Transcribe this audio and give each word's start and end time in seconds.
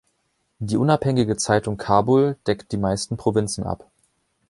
Die 0.57 0.77
unabhängige 0.77 1.37
Zeitung 1.37 1.77
Kabul 1.77 2.35
deckt 2.47 2.71
die 2.71 2.77
meisten 2.77 3.17
Provinzen 3.17 3.65
ab. 3.65 3.87